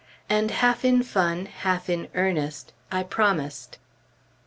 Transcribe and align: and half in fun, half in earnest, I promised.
and 0.27 0.49
half 0.49 0.83
in 0.83 1.03
fun, 1.03 1.45
half 1.45 1.87
in 1.87 2.07
earnest, 2.15 2.73
I 2.91 3.03
promised. 3.03 3.77